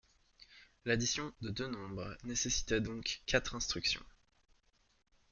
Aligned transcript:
L'addition 0.85 1.31
de 1.43 1.51
deux 1.51 1.67
nombres 1.67 2.17
nécessitait 2.23 2.81
donc 2.81 3.21
quatre 3.27 3.53
instructions. 3.53 4.03